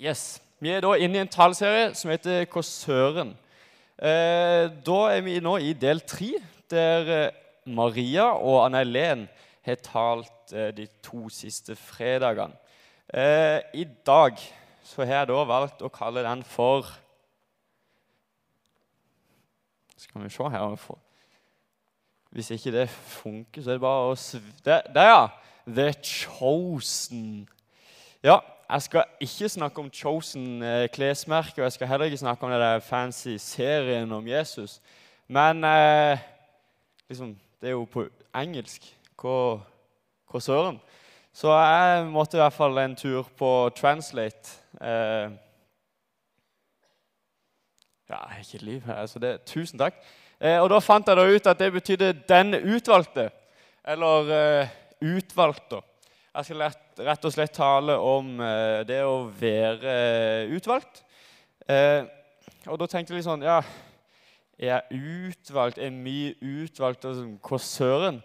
[0.00, 0.42] Yes.
[0.58, 3.34] Vi er da inne i en taleserie som heter Hva søren?
[3.94, 6.32] Eh, da er vi nå i del tre,
[6.70, 7.36] der eh,
[7.70, 9.22] Maria og Anne Helen
[9.62, 12.56] har talt eh, de to siste fredagene.
[13.06, 14.40] Eh, I dag
[14.82, 16.90] så har jeg da valgt å kalle den for
[19.94, 20.74] Skal vi se her.
[22.34, 24.42] Hvis ikke det funker, så er det bare å sv...
[24.66, 25.22] Der, der ja!
[25.64, 27.46] The Chosen.
[28.22, 32.46] Ja, jeg skal ikke snakke om Chosen eh, klesmerke, og jeg skal heller ikke snakke
[32.46, 34.80] om den fancy serien om Jesus.
[35.28, 36.18] Men eh,
[37.08, 38.86] liksom, det er jo på engelsk.
[39.20, 40.80] Hva, søren?
[41.32, 44.58] Så jeg måtte i hvert fall en tur på Translate.
[44.80, 45.30] Eh,
[48.08, 49.96] ja, jeg har ikke et liv her, så det, tusen takk.
[50.40, 53.30] Eh, og da fant jeg da ut at det betydde 'den utvalgte',
[53.84, 54.68] eller eh,
[55.02, 55.82] 'utvalgte'.
[56.34, 56.62] Jeg skal
[57.06, 61.04] rett og slett tale om eh, det å være eh, utvalgt.
[61.70, 62.02] Eh,
[62.66, 63.60] og da tenkte jeg litt sånn Ja,
[64.58, 64.98] er jeg
[65.30, 65.78] utvalgt?
[65.78, 67.06] Er vi utvalgt?
[67.06, 68.18] Og sånn, Hva søren?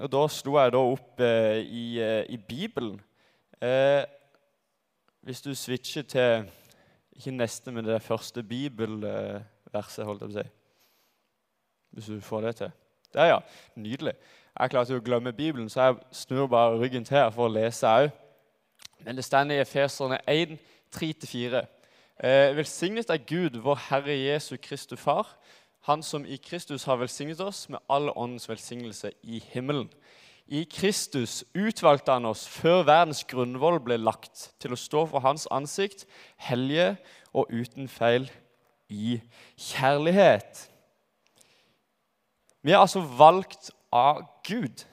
[0.00, 2.96] Og da slo jeg da opp i, i Bibelen.
[5.20, 6.48] hvis du switcher til
[7.12, 10.48] Ikke neste, men det første bibelverset, holdt jeg på å si.
[11.90, 12.76] Hvis du får det til.
[13.12, 13.40] Der, ja.
[13.74, 14.16] Nydelig.
[14.60, 17.88] Jeg klarte å glemme Bibelen, så jeg snur bare ryggen til her for å lese
[17.88, 18.10] òg.
[19.06, 20.58] Men det står i Efeserne 1,
[20.92, 21.62] 3-4.
[22.20, 25.36] Eh, velsignet er Gud, vår Herre Jesu Kristus Far,
[25.88, 29.88] Han som i Kristus har velsignet oss med all åndens velsignelse i himmelen.
[30.46, 35.48] I Kristus utvalgte han oss før verdens grunnvoll ble lagt, til å stå for Hans
[35.50, 36.04] ansikt,
[36.36, 36.98] hellige
[37.32, 38.28] og uten feil
[38.90, 39.22] i
[39.56, 40.68] kjærlighet.
[42.62, 44.84] Vi er altså valgt av Gud.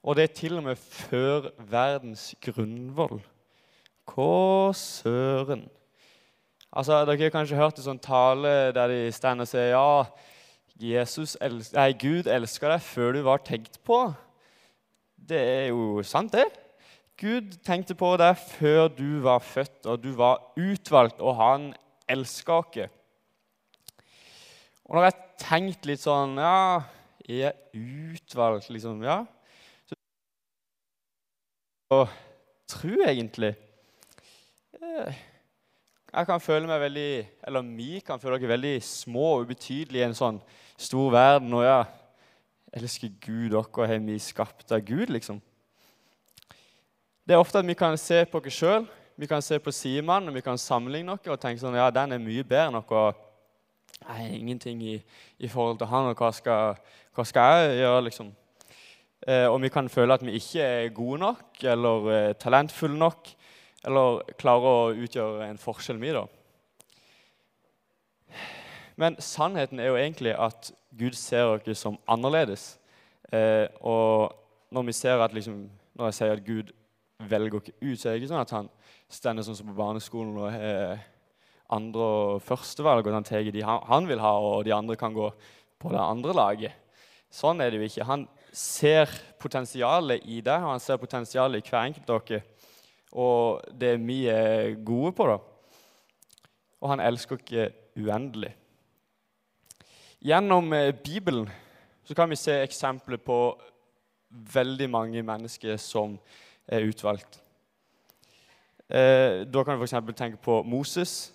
[0.00, 3.20] Og det er til og med før verdens grunnvoll.
[4.10, 5.66] Hva søren?
[6.70, 10.04] Altså, Dere har kanskje hørt en sånn tale der de står og sier ja,
[10.80, 13.98] Jesus elsker, nei, Gud elsker deg før du var tenkt på.
[15.30, 16.46] Det er jo sant, det.
[17.20, 21.66] Gud tenkte på deg før du var født, og du var utvalgt, og han
[22.08, 22.96] elsker oss.
[24.88, 26.80] Og når jeg har tenkt litt sånn Ja,
[27.30, 29.02] er utvalgt, liksom.
[29.06, 29.22] Ja.
[29.88, 29.96] Så,
[31.94, 32.06] og
[32.70, 33.54] tro, egentlig
[34.78, 35.20] eh,
[36.12, 37.10] Jeg kan føle meg veldig
[37.46, 40.40] Eller vi kan føle dere veldig små og ubetydelige i en sånn
[40.80, 41.52] stor verden.
[41.54, 41.80] Og ja,
[42.72, 45.40] elsker Gud dere, har vi skapt av Gud, liksom?
[47.26, 48.86] Det er ofte at vi kan se på oss sjøl,
[49.20, 52.16] vi kan se på Simon, og vi kan sammenligne noe og tenke sånn, ja, den
[52.16, 53.02] er mye bedre enn noe.
[54.08, 54.94] Nei, ingenting i,
[55.38, 56.78] i, forhold til han, og hva skal,
[57.14, 58.32] hva skal jeg gjøre, liksom?
[59.28, 63.28] Eh, og vi kan føle at vi ikke er gode nok eller eh, talentfulle nok,
[63.84, 66.24] eller klarer å utgjøre en forskjell, vi, da.
[69.00, 72.74] Men sannheten er jo egentlig at Gud ser oss som annerledes.
[73.32, 74.34] Eh, og
[74.70, 74.90] når
[75.24, 76.72] at liksom, når jeg sier at Gud
[77.18, 78.68] velger oss ut, så er det ikke sånn at han
[79.08, 81.00] stender sånn som på barneskolen og har
[81.70, 85.30] andre- og førstevalg, og han tar de han vil ha, og de andre kan gå
[85.80, 86.72] på det andre laget.
[87.30, 88.06] Sånn er det jo ikke.
[88.08, 92.42] Han ser potensialet i det, og han ser potensialet i hver enkelt av dere.
[93.12, 95.38] Og det vi er gode på, da.
[96.80, 98.52] Og han elsker dere uendelig.
[100.20, 101.48] Gjennom eh, Bibelen
[102.04, 103.38] så kan vi se eksempler på
[104.30, 106.18] veldig mange mennesker som
[106.68, 107.40] er utvalgt.
[108.90, 109.94] Eh, da kan du f.eks.
[110.18, 111.32] tenke på Moses.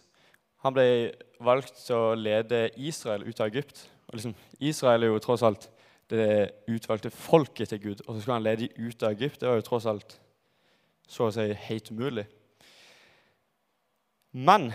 [0.65, 1.13] Han ble
[1.45, 3.83] valgt til å lede Israel ut av Egypt.
[4.09, 5.67] Og liksom, Israel er jo tross alt
[6.09, 6.25] det
[6.71, 8.01] utvalgte folket til Gud.
[8.05, 9.37] Og så skal han lede dem ut av Egypt.
[9.41, 10.15] Det var jo tross alt
[11.05, 12.25] så å si helt umulig.
[14.33, 14.71] Men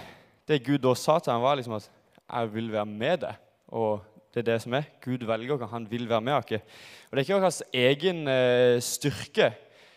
[0.47, 1.91] det Gud da sa til ham, var liksom at
[2.31, 3.34] 'jeg vil være med deg'.
[3.69, 4.84] Og det er det som er.
[5.00, 5.71] Gud velger oss.
[5.71, 6.45] Han vil være med oss.
[7.11, 9.55] Og det er ikke vår egen eh, styrke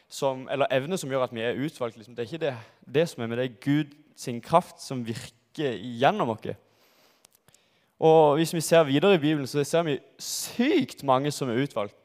[0.10, 1.98] som, eller evne som gjør at vi er utvalgt.
[1.98, 2.16] Liksom.
[2.16, 2.58] Det er ikke det,
[2.94, 3.46] det som er med det.
[3.46, 6.48] er Guds kraft som virker gjennom oss.
[8.04, 11.96] Og hvis vi ser videre i Bibelen, så ser vi sykt mange som er utvalgt.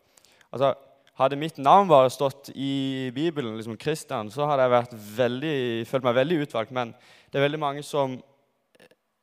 [0.52, 0.74] Altså,
[1.18, 5.58] hadde mitt navn bare stått i Bibelen, liksom Kristian, så hadde jeg vært veldig,
[5.90, 6.74] følt meg veldig utvalgt.
[6.74, 6.92] Men
[7.32, 8.20] det er veldig mange som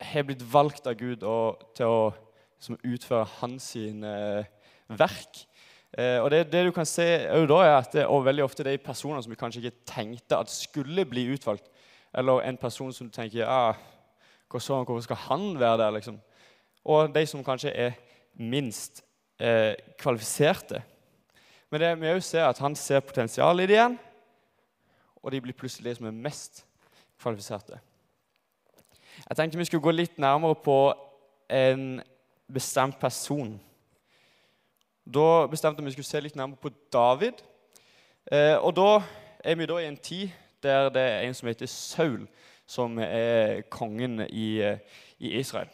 [0.04, 4.50] har blitt valgt av Gud og, til å liksom, utføre hans eh,
[5.00, 5.46] verk.
[5.96, 7.08] Eh, og det, det, du kan se
[7.48, 10.42] da er at det, og veldig ofte det er personer som vi kanskje ikke tenkte
[10.44, 11.72] at skulle bli utvalgt.
[12.16, 13.72] Eller en person som du tenker ja,
[14.52, 15.92] Hvorfor skal han være der?
[15.92, 16.20] liksom?
[16.86, 17.92] Og de som kanskje er
[18.34, 19.04] minst
[19.40, 20.84] eh, kvalifiserte.
[21.72, 24.00] Men det vi også ser at han ser potensial i det igjen,
[25.16, 26.66] og de blir plutselig de som er mest
[27.22, 27.80] kvalifiserte.
[29.30, 30.94] Jeg tenkte vi skulle gå litt nærmere på
[31.50, 32.02] en
[32.54, 33.56] bestemt person.
[35.06, 37.42] Da bestemte vi skulle se litt nærmere på David.
[38.32, 39.02] Eh, og da
[39.44, 40.30] er vi da i en tid
[40.64, 42.28] der det er en som heter Saul,
[42.68, 44.62] som er kongen i,
[45.20, 45.70] i Israel.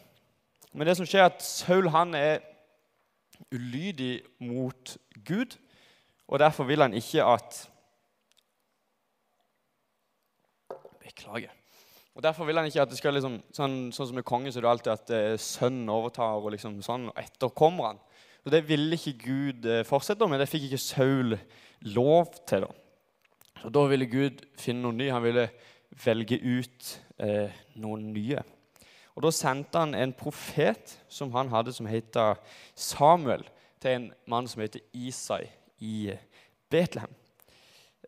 [0.74, 2.44] Men det som skjer er at Saul han er
[3.52, 4.98] ulydig mot
[5.28, 5.58] Gud,
[6.28, 7.68] og derfor vil han ikke at
[11.02, 11.52] Beklager.
[12.16, 14.60] Og Derfor vil han ikke at det skal liksom, sånn, sånn som med kongen, så
[14.60, 18.02] er det alltid at eh, sønnen overtar og liksom sånn, og etterkommer han.
[18.44, 20.42] Og Det ville ikke Gud eh, fortsette med.
[20.42, 21.38] Det fikk ikke Saul
[21.96, 22.68] lov til.
[22.68, 23.62] da.
[23.62, 25.08] Så Da ville Gud finne noe ny.
[25.14, 25.48] Han ville
[26.06, 28.42] velge ut eh, noen nye.
[29.16, 32.16] Og Da sendte han en profet som han hadde, som het
[32.76, 33.44] Samuel,
[33.82, 35.50] til en mann som heter Isai
[35.80, 36.14] i
[36.70, 37.12] Betlehem.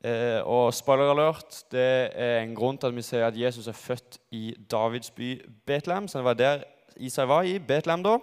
[0.03, 3.77] Eh, og spoiler alert, det er en grunn til at vi sier at Jesus er
[3.77, 6.07] født i Davids by Betlehem.
[6.07, 6.63] Så det var der
[6.97, 8.17] Isai var, i Betlehem da.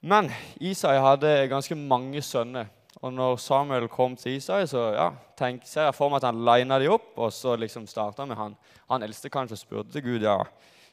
[0.00, 0.30] Men
[0.60, 2.70] Isai hadde ganske mange sønner.
[2.98, 5.08] Og når Samuel kom til Isai, så ja,
[5.38, 7.12] tenk, ser jeg for meg at han lina de opp.
[7.14, 8.56] Og så liksom starta med han.
[8.90, 10.40] Han eldste kanskje spurte til Gud ja,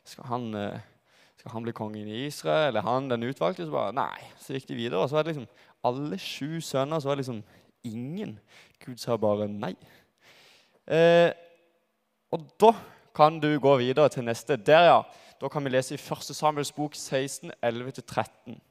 [0.05, 0.83] skal han, eh,
[1.39, 2.69] skal han bli kongen i Israel.
[2.69, 3.65] Eller han den utvalgte?
[3.65, 4.29] Så bare nei.
[4.37, 5.01] Så gikk de videre.
[5.01, 5.49] Og så var det liksom
[5.89, 7.01] alle sju sønner.
[7.01, 7.41] Så var det liksom
[7.89, 8.37] ingen.
[8.85, 9.73] Gud sa bare nei.
[10.85, 11.33] Eh,
[12.29, 12.75] og da
[13.17, 14.61] kan du gå videre til neste.
[14.61, 15.01] Der, ja.
[15.41, 16.35] Da kan vi lese i 1.
[16.37, 18.61] Samuels bok 16, 11-13.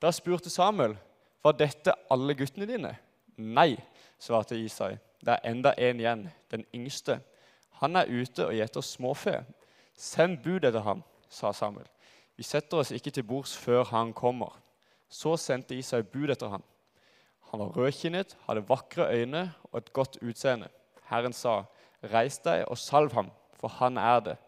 [0.00, 0.94] Da spurte Samuel
[1.42, 2.94] var dette alle guttene dine?
[3.36, 3.74] Nei,
[4.20, 4.96] svarte Isai.
[5.20, 7.20] Det er enda en igjen, den yngste.
[7.80, 9.38] Han er ute og gjeter småfe.
[9.96, 11.88] Send bud etter ham, sa Samuel.
[12.36, 14.56] Vi setter oss ikke til bords før han kommer.
[15.08, 16.64] Så sendte Isai bud etter ham.
[17.50, 20.68] Han var rødkinnet, hadde vakre øyne og et godt utseende.
[21.10, 21.64] Herren sa,
[22.02, 24.38] 'Reis deg og salv ham, for han er det.'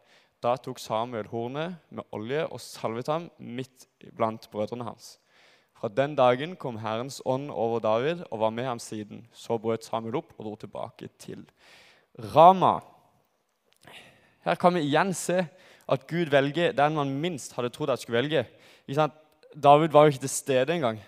[0.42, 3.86] Da tok Samuel hornet med olje og salvet ham midt
[4.16, 5.18] blant brødrene hans.
[5.82, 9.24] Fra den dagen kom Herrens ånd over David og var med ham siden.
[9.34, 11.40] Så brøt Samuel opp og dro tilbake til
[12.36, 12.76] Rama.
[14.46, 15.40] Her kan vi igjen se
[15.90, 18.44] at Gud velger den man minst hadde trodd at skulle velge.
[19.58, 21.02] David var jo ikke til stede engang.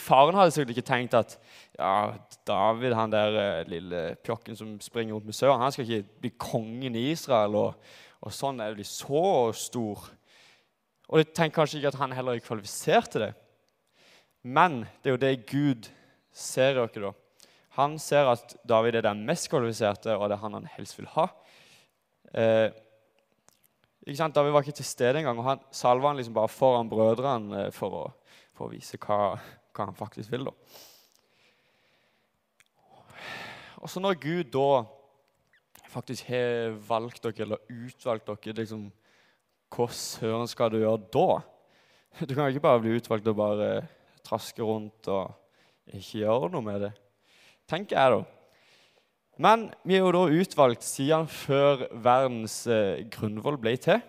[0.00, 1.36] Faren hadde sikkert ikke tenkt at
[1.76, 2.16] ja,
[2.48, 6.32] David, han der eh, lille pjokken som springer rundt med søren, han skal ikke bli
[6.40, 7.60] kongen i Israel.
[7.60, 7.94] Og,
[8.24, 10.08] og sånn er de så stor.
[11.12, 13.34] Og de tenker kanskje ikke at han heller er kvalifisert til det.
[14.44, 15.88] Men det er jo det Gud
[16.34, 17.12] ser dere, da.
[17.78, 21.08] Han ser at David er den mest kvalifiserte, og det er han han helst vil
[21.16, 21.26] ha.
[22.34, 22.68] Eh,
[24.04, 24.34] ikke sant?
[24.36, 27.70] David var ikke til stede engang, og han salva han liksom bare foran brødrene eh,
[27.74, 29.34] for, å, for å vise hva,
[29.72, 30.50] hva, han faktisk vil.
[30.50, 30.54] da.
[33.80, 34.84] Og så når Gud da
[35.94, 38.86] faktisk har valgt dere, eller utvalgt dere liksom,
[39.74, 41.28] Hva søren skal du gjøre da?
[42.28, 43.68] Du kan ikke bare bli utvalgt og bare
[44.24, 45.32] traske rundt og
[45.92, 46.92] ikke gjør noe med det.
[47.68, 48.24] Tenker jeg, da.
[49.44, 54.02] Men vi er jo da utvalgt siden før verdens eh, grunnvoll ble til.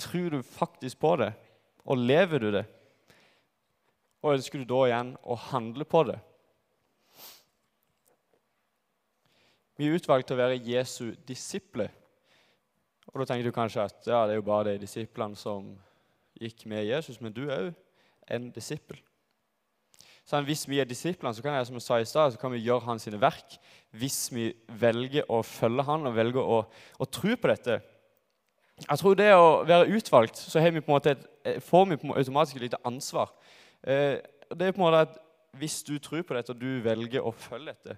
[0.00, 1.32] Tror du faktisk på det,
[1.84, 2.64] og lever du det?
[4.22, 6.18] Og ønsker du da igjen å handle på det?
[9.80, 11.88] Vi er utvalgt til å være Jesu disipler.
[13.10, 15.72] Og da tenker du kanskje at ja, det er jo bare de disiplene som
[16.38, 17.78] gikk med Jesus, men du er òg
[18.30, 19.00] en disippel.
[20.30, 22.52] Sånn, hvis vi er disiplene, så kan jeg, som jeg sa i sted, så kan
[22.54, 23.56] vi gjøre hans verk
[23.98, 24.44] hvis vi
[24.78, 27.80] velger å følge han og velger å, å tro på dette.
[28.84, 32.78] Jeg tror det å være utvalgt, så vi et, eh, får vi automatisk et lite
[32.86, 33.32] ansvar.
[33.82, 34.22] Eh,
[34.54, 35.18] det er på en måte at
[35.58, 37.96] Hvis du tror på dette, og du velger å følge dette,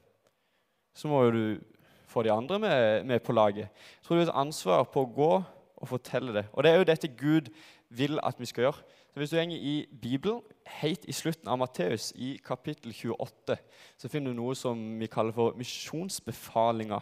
[0.96, 1.60] så må jo du
[2.08, 3.68] få de andre med, med på laget.
[3.68, 5.44] Jeg tror du har et ansvar på å gå
[5.76, 6.46] og fortelle det.
[6.54, 7.50] Og det er jo dette Gud
[7.90, 8.80] vil at vi skal gjøre.
[9.12, 13.57] Så Hvis du går i Bibelen, helt i slutten av Matteus, i kapittel 28,
[14.00, 16.97] så finner du noe som vi kaller for misjonsbefalinga.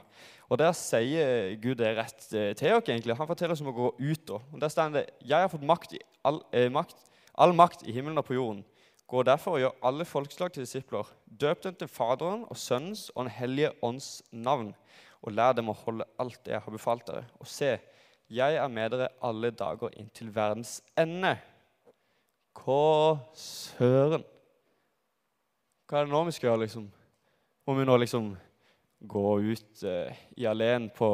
[0.49, 2.89] Og Der sier Gud det rett eh, til oss.
[2.89, 3.15] egentlig.
[3.15, 4.31] Han forteller oss om å gå ut.
[4.31, 6.97] Og der står det Jeg har fått makt, all, eh, makt,
[7.39, 8.65] all makt i himmelen og på jorden.
[9.07, 11.07] Gå derfor og gjør alle folkeslag til disipler.
[11.27, 14.75] Døp dem til Faderen og Sønnens og Den hellige ånds navn.
[15.23, 17.25] Og lær dem å holde alt det jeg har befalt dere.
[17.39, 17.79] Og se,
[18.29, 21.39] jeg er med dere alle dager inntil verdens ende.
[22.57, 24.25] Hva søren?
[25.87, 26.91] Hva er det nå vi skal gjøre, liksom?
[27.67, 28.33] Må vi nå liksom
[29.11, 31.09] gå ut eh, i alene på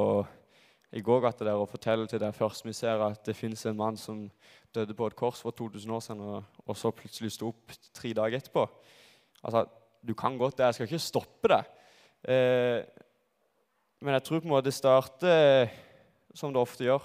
[0.96, 3.98] i gågata der og fortelle til den først vi ser at det fins en mann
[4.00, 4.26] som
[4.74, 8.12] døde på et kors for 2000 år siden, og, og så plutselig sto opp tre
[8.16, 8.64] dager etterpå?
[9.42, 9.66] Altså,
[10.06, 10.64] Du kan godt det.
[10.64, 11.64] Jeg skal ikke stoppe det.
[12.30, 12.84] Eh,
[14.00, 15.72] men jeg tror på en måte det starter,
[16.34, 17.02] som det ofte gjør,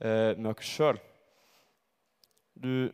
[0.00, 0.98] eh, med oss sjøl.
[2.58, 2.90] Du,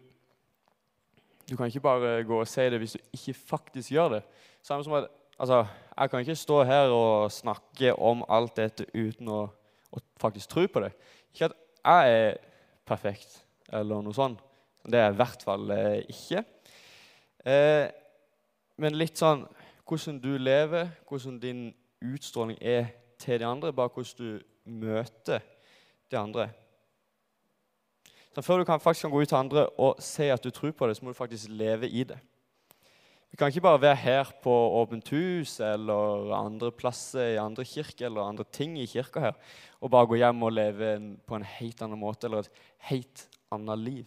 [1.49, 4.23] du kan ikke bare gå og si det hvis du ikke faktisk gjør det.
[4.63, 5.67] Samme som at, altså,
[5.99, 9.49] Jeg kan ikke stå her og snakke om alt dette uten å,
[9.93, 10.93] å faktisk tro på det.
[11.33, 12.37] Ikke at jeg er
[12.87, 13.41] perfekt
[13.73, 14.39] eller noe sånt.
[14.85, 16.45] Det er jeg i hvert fall eh, ikke.
[17.45, 17.89] Eh,
[18.79, 19.43] men litt sånn
[19.89, 21.67] hvordan du lever, hvordan din
[22.05, 25.43] utstråling er til de andre, bare hvordan du møter
[26.11, 26.51] de andre.
[28.39, 30.71] Så Før du kan, faktisk kan gå ut til andre og se at du tror
[30.71, 32.21] på det, så må du faktisk leve i det.
[33.33, 38.07] Vi kan ikke bare være her på Åpent hus eller andre plasser i andre kirker
[38.07, 39.35] eller andre ting i kirka her
[39.81, 40.95] og bare gå hjem og leve
[41.27, 44.07] på en helt annen måte eller et helt annet liv.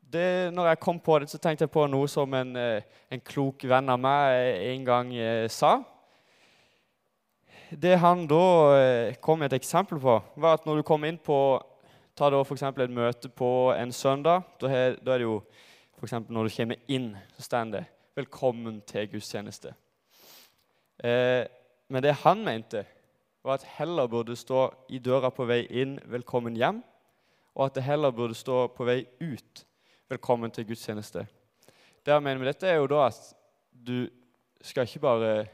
[0.00, 3.20] Det, når jeg kom på det, så tenkte jeg på noe som en, eh, en
[3.20, 5.82] klok venn av meg en gang eh, sa.
[7.68, 8.44] Det han da
[8.80, 11.60] eh, kom med et eksempel på, var at når du kom inn på
[12.18, 12.64] Ta da f.eks.
[12.66, 14.42] et møte på en søndag.
[14.58, 15.36] Da er, det jo
[16.02, 17.84] eksempel når du kommer inn, så står det
[18.16, 19.70] 'Velkommen til gudstjeneste'.
[21.04, 21.46] Eh,
[21.88, 22.84] men det han mente,
[23.44, 26.82] var at heller burde stå i døra på vei inn 'Velkommen hjem',
[27.54, 29.66] og at det heller burde stå på vei ut
[30.10, 31.26] 'Velkommen til gudstjeneste'.
[32.06, 33.34] Det han mener med dette, er jo da at
[33.86, 34.08] du
[34.60, 35.46] skal ikke bare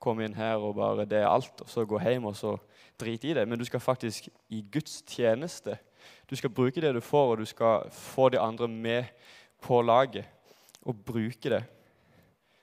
[0.00, 2.56] komme inn her og bare det er alt, og så gå hjem og så
[3.00, 5.78] drite i det, men du skal faktisk i Guds tjeneste.
[6.30, 9.04] Du skal bruke det du får, og du skal få de andre med
[9.64, 10.28] på laget
[10.82, 11.62] og bruke det.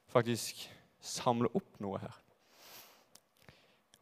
[0.07, 0.69] Faktisk
[1.01, 2.13] samle opp noe her.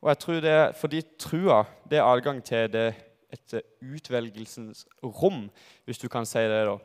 [0.03, 2.93] Og jeg tror det, Fordi trua det er adgang til det,
[3.34, 5.50] et utvelgelsens rom,
[5.86, 6.65] hvis du kan si det.
[6.67, 6.77] da.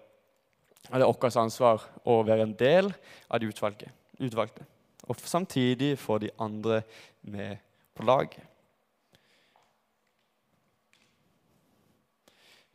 [0.89, 2.93] Det er vårt ansvar å være en del
[3.29, 4.65] av de utvalgte.
[5.09, 6.83] Og samtidig få de andre
[7.23, 7.59] med
[7.95, 8.48] på laget.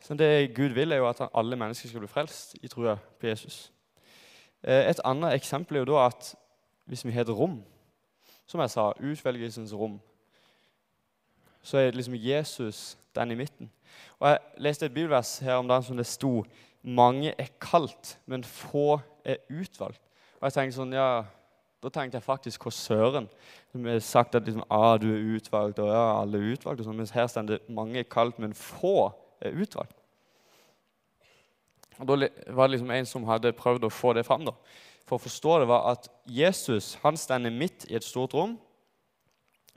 [0.03, 3.27] Så det Gud vil, er jo at alle mennesker skal bli frelst i trua på
[3.27, 3.71] Jesus.
[4.63, 6.33] Eh, et annet eksempel er jo da at
[6.85, 7.61] hvis vi har et rom,
[8.45, 10.01] som jeg sa, utvelgelsens rom,
[11.63, 13.71] så er liksom Jesus den i midten.
[14.19, 16.43] Og Jeg leste et bibelvers her om dagen som det sto
[16.83, 20.01] mange er kalt, men få er utvalgt.
[20.41, 21.23] Og jeg tenkte sånn, ja,
[21.83, 23.25] Da tenkte jeg faktisk hva søren.
[23.71, 26.79] Som har sagt at liksom, ah, du er utvalgt, og ja, alle er utvalgt.
[26.79, 29.11] Og sånn, mens her står det mange er kalt, men få
[29.49, 29.95] er utvalgt.
[31.99, 34.45] Og Da var det liksom en som hadde prøvd å få det fram.
[34.45, 34.51] da.
[35.05, 38.57] For å forstå det var at Jesus han stender midt i et stort rom.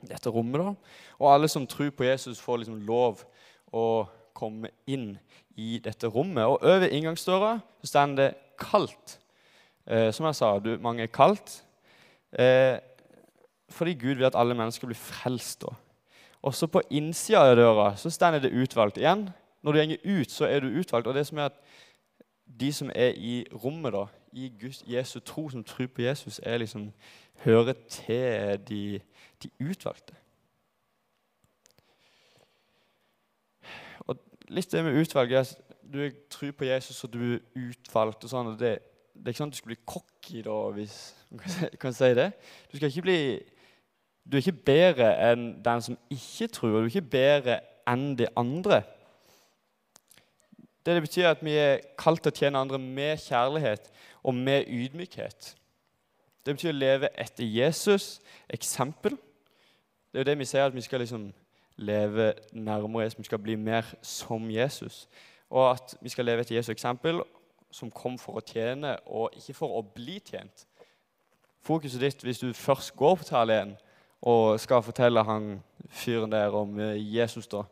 [0.06, 0.74] Dette rommet da,
[1.18, 3.24] Og alle som tror på Jesus, får liksom lov
[3.72, 5.18] å komme inn
[5.56, 6.44] i dette rommet.
[6.44, 9.18] Og over inngangsdøra så står det 'kaldt'.
[9.86, 11.62] Eh, som jeg sa, du, mange er kaldt.
[12.32, 12.78] Eh,
[13.70, 15.60] fordi Gud vil at alle mennesker blir frelst.
[15.62, 15.74] da.
[16.42, 18.98] Også på innsida av døra så står det 'utvalgt'.
[18.98, 19.32] Igjen,
[19.66, 21.06] når du går ut, så er du utvalgt.
[21.06, 21.52] Og det som er at
[22.60, 26.58] de som er i rommet, da, i Guds, Jesu tro, som tror på Jesus, er
[26.58, 26.92] liksom,
[27.34, 29.00] hører til de,
[29.42, 30.14] de utvalgte.
[33.98, 34.16] Og
[34.48, 35.56] litt det med utvalg er
[35.92, 38.24] Du tror på Jesus, og du er utvalgt.
[38.24, 38.78] og sånn, og det,
[39.14, 40.96] det, er ikke sånn at du skal bli cocky da, hvis
[41.30, 42.32] du kan si det.
[42.70, 43.20] Du skal ikke bli
[44.26, 48.16] du er ikke bedre enn den som ikke tror, og du er ikke bedre enn
[48.18, 48.82] de andre.
[50.86, 53.88] Det, det betyr at vi er kalt til å tjene andre med kjærlighet
[54.22, 55.48] og med ydmykhet.
[56.46, 58.20] Det betyr å leve etter Jesus'
[58.54, 59.16] eksempel.
[60.12, 61.32] Det er jo det vi sier, at vi skal liksom
[61.82, 65.08] leve nærmere Jesus, vi skal bli mer som Jesus.
[65.50, 67.18] Og at vi skal leve etter Jesu eksempel,
[67.70, 70.68] som kom for å tjene og ikke for å bli tjent.
[71.66, 73.74] Fokuset ditt hvis du først går på talen
[74.22, 75.56] og skal fortelle han
[75.90, 77.66] fyren der om eh, Jesus, da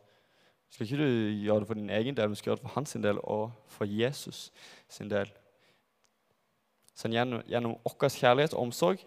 [0.69, 1.07] skal ikke du
[1.45, 3.85] gjøre det for din egen del, men skal gjøre det for hans del og for
[3.85, 4.51] Jesus
[4.89, 5.31] sin del.
[6.95, 9.03] Så gjennom, gjennom vår kjærlighet og omsorg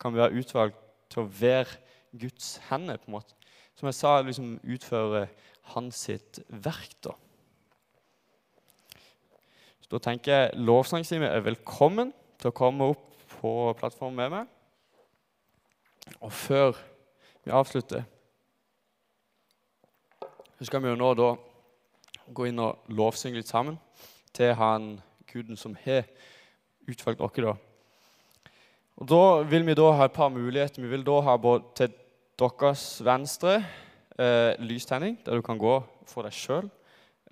[0.00, 0.78] kan vi være utvalgt
[1.10, 1.78] til å være
[2.18, 2.96] Guds hender.
[2.96, 3.34] på en måte
[3.80, 5.26] som jeg sa, liksom utføre
[5.72, 6.94] hans sitt verk.
[7.04, 7.14] da.
[9.80, 13.06] Så da tenker jeg lovsangstimen er velkommen til å komme opp
[13.38, 14.50] på plattformen med meg.
[16.20, 16.76] Og før
[17.44, 18.04] vi avslutter,
[20.60, 21.30] så skal vi jo nå da
[22.36, 23.78] gå inn og lovsynge litt sammen
[24.36, 24.90] til han
[25.30, 26.02] guden som har
[26.84, 27.32] utvalgt oss.
[27.40, 27.54] da.
[29.00, 30.82] Og Da vil vi da ha et par muligheter.
[30.82, 31.94] Vi vil da ha både til
[32.36, 33.64] deres venstre
[34.18, 36.68] eh, lystenning, der du kan gå for deg sjøl.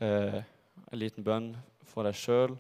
[0.01, 0.41] Eh,
[0.89, 1.51] en liten bønn
[1.85, 2.57] for deg sjøl,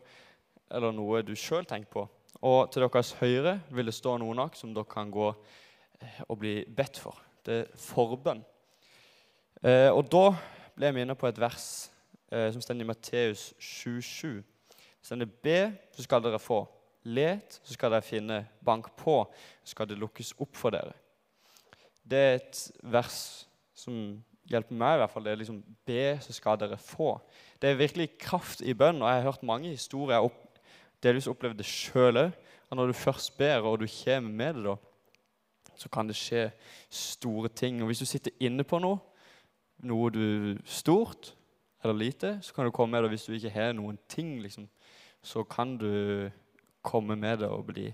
[0.70, 2.04] eller noe du sjøl tenker på.
[2.42, 6.38] Og til deres høyre vil det stå noen nok som dere kan gå eh, og
[6.44, 7.16] bli bedt for.
[7.40, 8.44] Det er forbønn.
[9.64, 10.36] Eh, og da
[10.78, 11.66] ble jeg minnet på et vers
[12.30, 14.38] eh, som står i Matteus 7,7.
[15.08, 16.60] Det dere ber, så skal dere få.
[17.08, 18.38] Let, så skal dere finne.
[18.64, 19.16] Bank på,
[19.64, 20.94] så skal det lukkes opp for dere.
[22.08, 22.60] Det er et
[22.94, 23.18] vers
[23.76, 23.96] som
[24.48, 25.26] hjelper meg, i hvert fall.
[25.26, 25.58] Det er liksom
[25.88, 27.16] be, så skal dere få.
[27.58, 30.22] Det er virkelig kraft i bønn, og jeg har hørt mange historier.
[30.22, 30.60] Opp,
[31.02, 32.38] delvis opplevd det sjøl òg.
[32.70, 34.76] Når du først ber, og du kommer med det, da,
[35.78, 36.50] så kan det skje
[36.92, 37.80] store ting.
[37.80, 39.00] Og hvis du sitter inne på noe,
[39.86, 41.34] noe du stort
[41.84, 43.10] eller lite, så kan du komme med det.
[43.14, 44.68] Hvis du ikke har noen ting, liksom,
[45.22, 46.30] så kan du
[46.82, 47.92] komme med det og bli,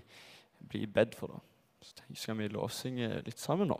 [0.69, 1.41] bli bedt for det.
[1.85, 3.77] Så skal vi lovsynge litt sammen nå.